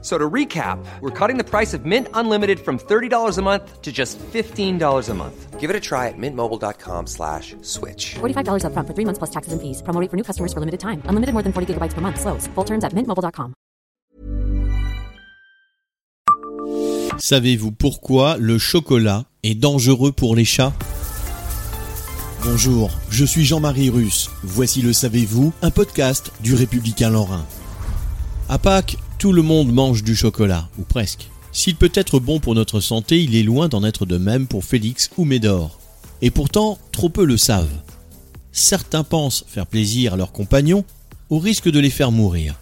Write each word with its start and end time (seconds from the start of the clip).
So 0.00 0.16
to 0.16 0.30
recap, 0.30 0.78
we're 1.00 1.10
cutting 1.10 1.38
the 1.38 1.44
price 1.44 1.74
of 1.74 1.84
Mint 1.84 2.06
Unlimited 2.14 2.60
from 2.60 2.78
$30 2.78 3.36
a 3.36 3.42
month 3.42 3.82
to 3.82 3.90
just 3.90 4.16
$15 4.32 5.08
a 5.08 5.14
month. 5.14 5.58
Give 5.58 5.70
it 5.70 5.74
a 5.74 5.80
try 5.80 6.06
at 6.06 6.14
mintmobile.com 6.16 7.08
slash 7.08 7.56
switch. 7.62 8.14
$45 8.20 8.62
upfront 8.62 8.86
for 8.86 8.94
three 8.94 9.04
months 9.04 9.18
plus 9.18 9.30
taxes 9.30 9.52
and 9.52 9.60
fees. 9.60 9.82
Promo 9.82 10.00
rate 10.00 10.08
for 10.08 10.16
new 10.16 10.22
customers 10.22 10.52
for 10.52 10.60
limited 10.60 10.78
time. 10.78 11.02
Unlimited 11.08 11.32
more 11.34 11.42
than 11.42 11.52
40 11.52 11.74
gigabytes 11.74 11.94
per 11.94 12.00
month. 12.00 12.20
Slows. 12.20 12.46
Full 12.54 12.64
terms 12.64 12.84
at 12.84 12.94
mintmobile.com. 12.94 13.54
Savez-vous 17.18 17.72
pourquoi 17.72 18.36
le 18.38 18.58
chocolat 18.58 19.24
est 19.42 19.56
dangereux 19.56 20.12
pour 20.12 20.36
les 20.36 20.44
chats? 20.44 20.72
Bonjour, 22.44 22.90
je 23.10 23.24
suis 23.24 23.44
Jean-Marie 23.44 23.90
Russe. 23.90 24.30
Voici 24.44 24.80
le 24.80 24.92
Savez-vous, 24.92 25.52
un 25.60 25.70
podcast 25.72 26.30
du 26.40 26.54
Républicain 26.54 27.10
Lorrain. 27.10 27.44
À 28.48 28.58
Pâques, 28.58 28.96
tout 29.18 29.32
le 29.32 29.42
monde 29.42 29.72
mange 29.72 30.04
du 30.04 30.14
chocolat, 30.14 30.68
ou 30.78 30.82
presque. 30.82 31.28
S'il 31.50 31.74
peut 31.74 31.90
être 31.94 32.20
bon 32.20 32.38
pour 32.38 32.54
notre 32.54 32.78
santé, 32.78 33.20
il 33.20 33.34
est 33.34 33.42
loin 33.42 33.68
d'en 33.68 33.82
être 33.82 34.06
de 34.06 34.16
même 34.16 34.46
pour 34.46 34.64
Félix 34.64 35.10
ou 35.16 35.24
Médor. 35.24 35.80
Et 36.22 36.30
pourtant, 36.30 36.78
trop 36.92 37.08
peu 37.08 37.24
le 37.24 37.36
savent. 37.36 37.66
Certains 38.52 39.02
pensent 39.02 39.44
faire 39.48 39.66
plaisir 39.66 40.14
à 40.14 40.16
leurs 40.16 40.30
compagnons, 40.30 40.84
au 41.30 41.38
risque 41.38 41.68
de 41.68 41.80
les 41.80 41.90
faire 41.90 42.12
mourir. 42.12 42.54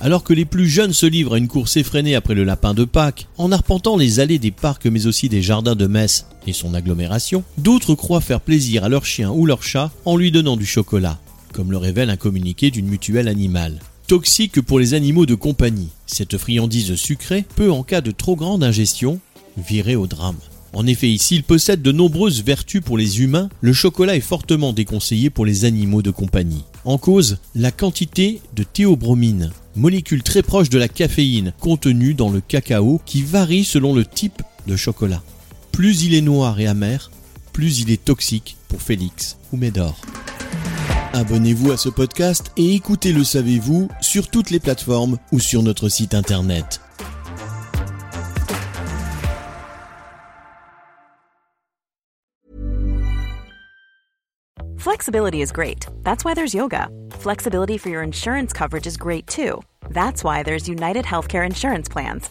Alors 0.00 0.24
que 0.24 0.34
les 0.34 0.44
plus 0.44 0.68
jeunes 0.68 0.92
se 0.92 1.06
livrent 1.06 1.34
à 1.34 1.38
une 1.38 1.48
course 1.48 1.76
effrénée 1.76 2.16
après 2.16 2.34
le 2.34 2.44
lapin 2.44 2.74
de 2.74 2.84
Pâques, 2.84 3.28
en 3.38 3.50
arpentant 3.50 3.96
les 3.96 4.20
allées 4.20 4.38
des 4.38 4.50
parcs 4.50 4.86
mais 4.86 5.06
aussi 5.06 5.28
des 5.28 5.42
jardins 5.42 5.76
de 5.76 5.86
Metz 5.86 6.26
et 6.46 6.52
son 6.52 6.74
agglomération, 6.74 7.44
d'autres 7.56 7.94
croient 7.94 8.20
faire 8.20 8.40
plaisir 8.40 8.84
à 8.84 8.88
leur 8.90 9.06
chien 9.06 9.30
ou 9.30 9.46
leur 9.46 9.62
chat 9.62 9.90
en 10.04 10.16
lui 10.16 10.30
donnant 10.32 10.56
du 10.56 10.66
chocolat, 10.66 11.18
comme 11.52 11.70
le 11.70 11.78
révèle 11.78 12.10
un 12.10 12.16
communiqué 12.16 12.70
d'une 12.70 12.88
mutuelle 12.88 13.28
animale. 13.28 13.80
Toxique 14.06 14.60
pour 14.60 14.78
les 14.78 14.94
animaux 14.94 15.26
de 15.26 15.34
compagnie, 15.34 15.88
cette 16.06 16.36
friandise 16.36 16.94
sucrée 16.96 17.44
peut 17.56 17.70
en 17.70 17.82
cas 17.82 18.00
de 18.00 18.10
trop 18.10 18.36
grande 18.36 18.64
ingestion 18.64 19.20
virer 19.56 19.96
au 19.96 20.06
drame. 20.06 20.36
En 20.74 20.86
effet, 20.86 21.10
ici, 21.10 21.36
il 21.36 21.44
possède 21.44 21.82
de 21.82 21.92
nombreuses 21.92 22.42
vertus 22.42 22.80
pour 22.82 22.96
les 22.96 23.20
humains, 23.20 23.50
le 23.60 23.72
chocolat 23.72 24.16
est 24.16 24.20
fortement 24.20 24.72
déconseillé 24.72 25.28
pour 25.28 25.44
les 25.44 25.64
animaux 25.66 26.02
de 26.02 26.10
compagnie. 26.10 26.64
En 26.84 26.98
cause, 26.98 27.38
la 27.54 27.70
quantité 27.70 28.40
de 28.56 28.62
théobromine, 28.62 29.50
molécule 29.76 30.22
très 30.22 30.42
proche 30.42 30.70
de 30.70 30.78
la 30.78 30.88
caféine 30.88 31.52
contenue 31.60 32.14
dans 32.14 32.30
le 32.30 32.40
cacao 32.40 33.00
qui 33.04 33.22
varie 33.22 33.64
selon 33.64 33.94
le 33.94 34.04
type 34.04 34.42
de 34.66 34.76
chocolat. 34.76 35.22
Plus 35.72 36.04
il 36.04 36.14
est 36.14 36.22
noir 36.22 36.58
et 36.58 36.66
amer, 36.66 37.10
plus 37.52 37.80
il 37.80 37.90
est 37.90 38.02
toxique 38.02 38.56
pour 38.68 38.80
Félix 38.80 39.36
ou 39.52 39.56
Médor. 39.58 40.00
Abonnez-vous 41.14 41.70
à 41.70 41.76
ce 41.76 41.90
podcast 41.90 42.52
et 42.56 42.74
écoutez 42.74 43.12
Le 43.12 43.22
Savez-vous 43.22 43.88
sur 44.00 44.28
toutes 44.28 44.48
les 44.48 44.58
plateformes 44.58 45.18
ou 45.30 45.40
sur 45.40 45.62
notre 45.62 45.90
site 45.90 46.14
internet. 46.14 46.80
Flexibility 54.78 55.42
is 55.42 55.52
great. 55.52 55.86
That's 56.02 56.24
why 56.24 56.32
there's 56.32 56.54
yoga. 56.54 56.88
Flexibility 57.10 57.76
for 57.76 57.90
your 57.90 58.02
insurance 58.02 58.54
coverage 58.54 58.86
is 58.86 58.96
great 58.96 59.26
too. 59.26 59.60
That's 59.90 60.24
why 60.24 60.42
there's 60.42 60.66
United 60.66 61.04
Healthcare 61.04 61.44
Insurance 61.44 61.90
Plans. 61.90 62.30